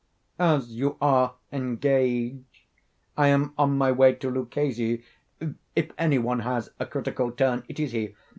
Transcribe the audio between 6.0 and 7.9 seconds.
one has a critical turn, it